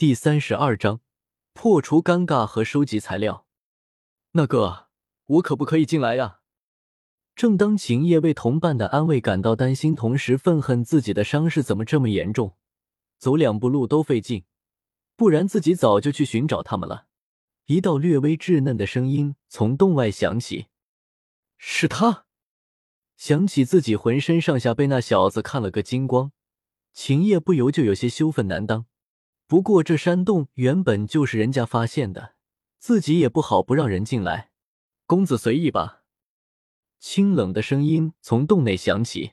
[0.00, 1.02] 第三十二章
[1.52, 3.44] 破除尴尬和收集材料。
[4.32, 4.88] 那个，
[5.26, 6.40] 我可不可以进来呀？
[7.36, 12.56] 正当秦叶为同伴的安慰感到担心，同时愤恨自己的伤势怎么这么严重，
[13.18, 14.46] 走两步路都费劲，
[15.16, 17.04] 不然自己早就去寻找他们了。
[17.66, 20.68] 一道略微稚嫩的声音从洞外响起
[21.58, 22.24] ：“是他。”
[23.18, 26.32] 想起自己浑身上下被那小子看了个精光，
[26.94, 28.86] 秦叶不由就有些羞愤难当。
[29.50, 32.36] 不过这山洞原本就是人家发现的，
[32.78, 34.52] 自己也不好不让人进来。
[35.06, 36.04] 公子随意吧。
[37.00, 39.32] 清冷的声音从洞内响起。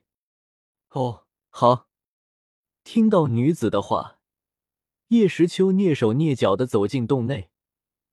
[0.90, 1.88] 哦，好。
[2.84, 4.18] 听到女子的话，
[5.10, 7.52] 叶时秋蹑手蹑脚的走进洞内，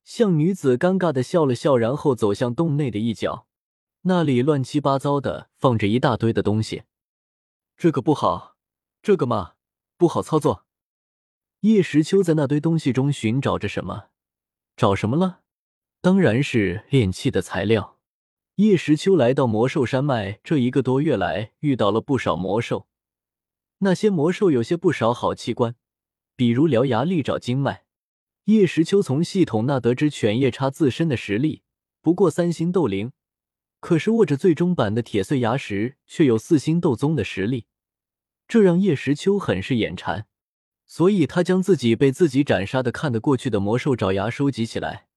[0.04, 3.46] 向女子尴尬的笑了笑，然后走向洞内的一角，
[4.02, 6.82] 那里乱七八糟的放着一大堆的东西。
[7.78, 8.58] 这个不好，
[9.00, 9.54] 这个嘛
[9.96, 10.63] 不好操作。
[11.64, 14.08] 叶时秋在那堆东西中寻找着什么？
[14.76, 15.40] 找什么了？
[16.02, 17.98] 当然是炼器的材料。
[18.56, 22.86] 叶时秋来到魔兽山脉这一个多月来，遇到了不少魔兽。
[23.78, 25.74] 那些魔兽有些不少好器官，
[26.36, 27.86] 比如獠牙、利爪、经脉。
[28.44, 31.62] 叶时秋从系统那得知，犬夜叉自身的实力
[32.02, 33.12] 不过三星斗灵，
[33.80, 37.68] 可是握着最终版的铁碎牙石，却有四星斗宗的实力，
[38.46, 40.26] 这让叶时秋很是眼馋。
[40.96, 45.08] 所以，他将自己被自己斩杀的看得过去的魔兽爪牙收集起来，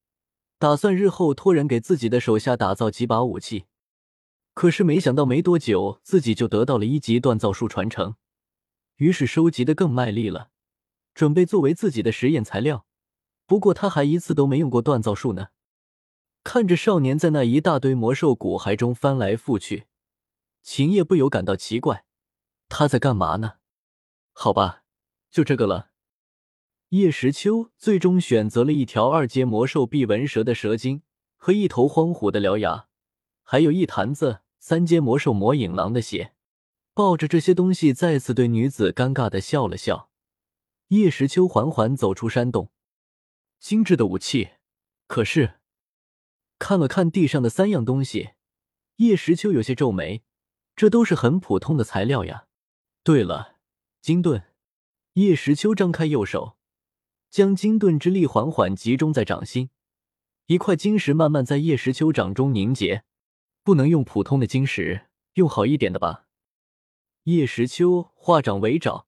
[0.58, 3.66] 打算日后托人给自己的手下打造几把武器。
[4.56, 8.16] 可是，没想到没多久，自己就得到了一级锻造术传承，
[8.96, 10.50] 于是收集的更卖力了，
[11.14, 12.88] 准备作为自己的实验材料。
[13.46, 15.50] 不过，他还一次都没用过锻造术呢。
[16.44, 19.86] 看着少年在那一大堆魔兽骨骸中翻来覆去，
[20.64, 22.04] 秦叶不由感到奇怪：
[22.68, 23.58] 他在干嘛呢？
[24.34, 24.86] 好吧。
[25.38, 25.92] 就这个了。
[26.90, 31.04] 叶时秋最终选择了一条二阶魔兽臂纹蛇的蛇精
[31.36, 32.88] 和一头荒虎的獠牙，
[33.44, 36.34] 还有一坛子三阶魔兽魔影狼的血。
[36.96, 40.10] 抱着这些东西，再次对女子尴尬的笑了笑。
[40.88, 42.72] 叶时秋缓缓走出山洞。
[43.60, 44.54] 精致的武器，
[45.06, 45.60] 可是
[46.58, 48.32] 看了看地上的三样东西，
[48.96, 50.24] 叶时秋有些皱眉。
[50.76, 52.48] 这都是很普通的材料呀。
[53.04, 53.58] 对了，
[54.02, 54.47] 金盾。
[55.18, 56.58] 叶时秋张开右手，
[57.32, 59.72] 将金盾之力缓缓集中在掌心，
[60.46, 63.04] 一块晶石慢慢在叶时秋掌中凝结。
[63.64, 66.28] 不能用普通的晶石，用好一点的吧。
[67.24, 69.08] 叶时秋化掌为爪，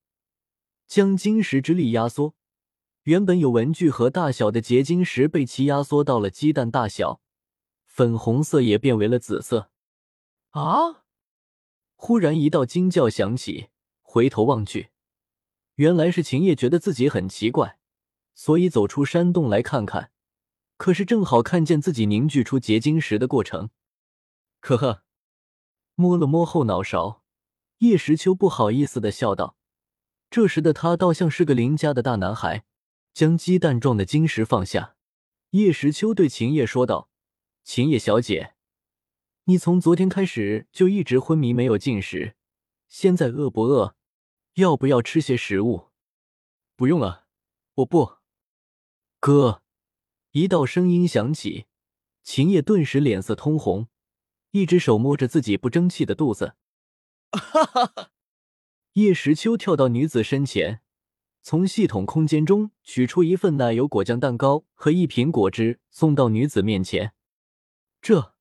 [0.88, 2.34] 将晶石之力压缩，
[3.03, 7.22] 原本有文具盒大小的结晶石被其压缩到了鸡蛋大小，
[7.86, 9.70] 粉红色也变为了紫色。
[10.50, 11.03] 啊！
[11.96, 13.68] 忽然一道惊叫响起，
[14.02, 14.90] 回头望去。
[15.79, 17.78] 原来是秦叶觉得自己很奇怪，
[18.35, 20.12] 所以走出山洞来看看。
[20.75, 23.69] 可是正好看见自己凝聚出结晶石的过程，
[24.59, 25.03] 呵呵，
[25.95, 27.23] 摸了摸后脑勺，
[27.78, 29.56] 叶时秋不好意思的笑道。
[30.29, 32.66] 这时的他倒像是个邻家的大男孩，
[33.13, 34.97] 将鸡蛋状的晶石放下。
[35.51, 37.09] 叶时秋对秦叶说道
[37.63, 38.56] ：“秦叶小姐，
[39.46, 42.35] 你从昨天开始就一直昏迷，没有进食，
[42.90, 43.96] 现在饿不饿？”
[44.59, 45.88] 要不要吃些食物？
[46.75, 47.25] 不用了，
[47.75, 48.18] 我不。
[49.20, 49.64] 哥，
[50.31, 51.66] 一道声音响起，
[52.24, 53.88] 秦叶顿时脸色通红，
[54.52, 56.56] 一只手摸着自己不争气的肚子。
[57.31, 58.12] 哈哈哈！
[58.94, 60.81] 叶时秋跳到女子身前，
[61.41, 67.14] 从系统空间中取出一份奶油果酱蛋糕和一瓶果汁，送到女子面前。
[68.02, 68.36] 这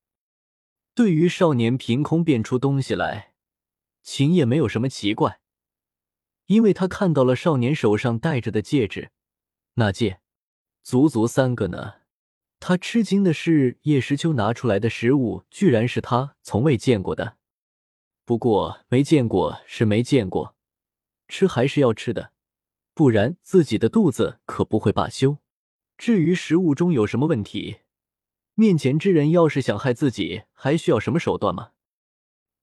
[0.95, 3.35] 对于少年凭空变出东西来，
[4.03, 5.41] 秦叶没有什么奇怪。
[6.49, 9.11] 因为他看到了少年手上戴着的戒指，
[9.75, 10.21] 那戒
[10.83, 11.97] 足足三个呢。
[12.59, 17.37] 他吃惊的是，叶时秋拿出来的食物居然是他从未见过的。
[18.25, 20.57] 不过没见过是没见过，
[21.29, 22.33] 吃还是要吃的，
[22.95, 25.39] 不然自己的肚子可不会罢休。
[25.99, 27.81] 至于食物中有什么问题，
[28.55, 31.73] 面前之人要是想害自己，还需要什么手段吗？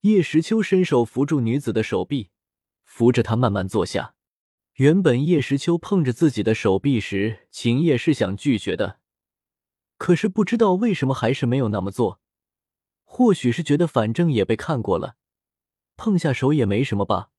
[0.01, 2.31] 叶时秋伸手扶住女子的手臂。
[2.95, 4.15] 扶着他慢慢坐下。
[4.75, 9.01] 原本叶时秋碰着自己的手臂时，秦叶是想拒绝的，
[9.97, 12.21] 可是不知道为什么还是没有那么做。
[13.03, 15.18] 或许是觉得反正也被看过了，
[15.97, 17.31] 碰下手也没什么吧。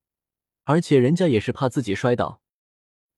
[0.65, 2.39] 而且人家也是怕自己摔倒。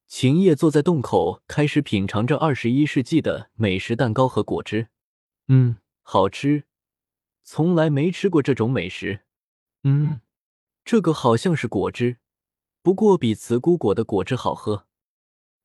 [0.07, 4.87] 秦叶坐在洞口，开始品尝着二十一世纪的美食蛋糕和果汁。
[5.49, 6.63] 嗯，好吃，
[7.43, 9.25] 从来没吃过这种美食。
[9.83, 10.21] 嗯，
[10.85, 12.15] 这个好像是果汁。
[12.81, 14.87] 不过比慈菇果的果汁好喝。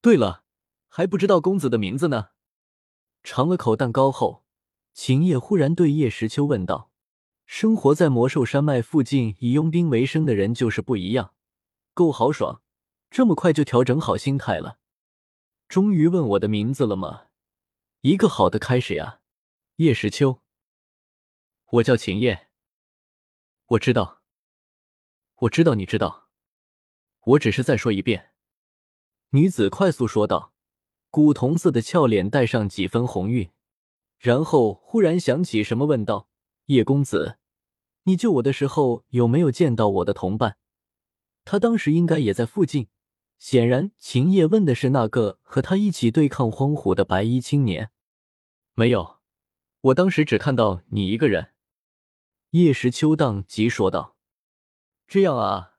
[0.01, 0.45] 对了，
[0.89, 2.31] 还不知道公子的名字呢。
[3.23, 4.45] 尝了口蛋糕后，
[4.93, 6.91] 秦叶忽然对叶时秋问道
[7.47, 11.35] ：“生活在魔兽山脉附近，以佣兵为生的人就是不一样，
[11.95, 12.61] 够豪爽，
[13.11, 14.79] 这么快就调整好心态了。
[15.69, 17.29] 终于问我的名字了吗？
[18.03, 19.21] 一个好的开始呀，
[19.77, 20.43] 叶时秋。
[21.71, 22.49] 我叫秦叶。
[23.69, 24.21] 我知道，
[25.37, 26.24] 我知道，你知道。
[27.27, 28.31] 我只是再说一遍。”
[29.31, 30.53] 女子快速说道。
[31.11, 33.49] 古铜色的俏脸带上几分红晕，
[34.19, 36.29] 然后忽然想起什么，问道
[36.67, 37.39] ：“叶公子，
[38.03, 40.57] 你救我的时候有没有见到我的同伴？
[41.45, 42.89] 他当时应该也在附近。”
[43.39, 47.93] 显然，秦叶问的是那个和他一起对抗荒虎的白衣青年。
[48.75, 49.21] 没有，
[49.83, 51.53] 我当时只看到你一个人。”
[52.51, 54.17] 叶时秋当即说道。
[55.07, 55.74] “这样啊，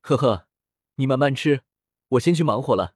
[0.00, 0.48] 呵呵，
[0.96, 1.62] 你慢慢吃，
[2.08, 2.94] 我先去忙活了。”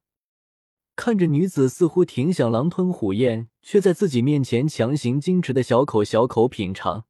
[0.96, 7.06] 看着女子似乎挺想狼吞虎咽，却在自己面前强行矜持的小口小口品尝，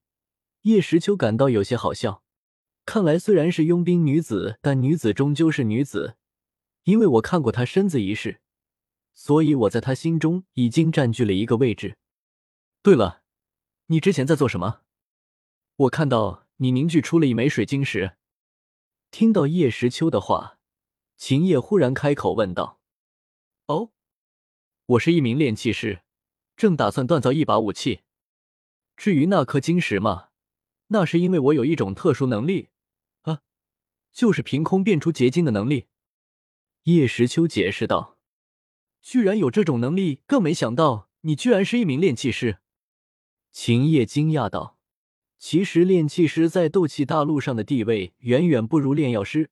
[0.63, 2.23] 叶时秋感到有些好笑。
[2.87, 6.17] 看来虽然是佣兵女子，但女子终究是女子。
[6.85, 8.41] 因为我看过她身子一事，
[9.15, 11.97] 所以我在她心中已经占据了一个位置。
[12.83, 13.23] 对了，
[13.87, 14.81] 你之前在做什么？
[15.77, 18.17] 我看到你凝聚出了一枚水晶石。
[19.17, 20.59] 听到叶时秋的话，
[21.17, 22.81] 秦叶忽然开口问道。
[23.67, 23.93] 哦，
[24.87, 26.03] 我是一名炼器师，
[26.57, 28.01] 正打算锻造一把武器。
[28.97, 30.31] 至于那颗晶石嘛，
[30.89, 32.71] 那是因为我有一种特殊能力，
[33.21, 33.43] 啊，
[34.13, 35.87] 就是凭空变出结晶的能力。
[36.83, 38.19] 叶时秋解释道
[39.01, 42.59] ：“居然有这种能力，更没想到你居然是一名炼器师。”
[43.55, 44.74] 秦叶惊讶道
[45.47, 49.51] ：“其实炼器师在斗气大陆上的地位远远不如炼药师，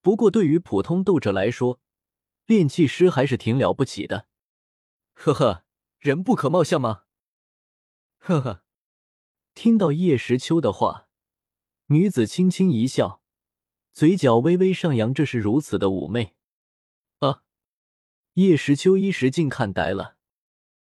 [0.00, 1.82] 不过对于普通斗者来说。”
[2.48, 4.26] 炼器师还是挺了不起的，
[5.12, 5.64] 呵呵，
[5.98, 7.02] 人不可貌相吗？
[8.20, 8.64] 呵呵，
[9.54, 11.08] 听到叶时秋的话，
[11.88, 13.20] 女子轻轻一笑，
[13.92, 16.34] 嘴角微微上扬，这是如此的妩媚
[17.18, 17.42] 啊！
[18.32, 20.16] 叶时秋一时竟看呆了，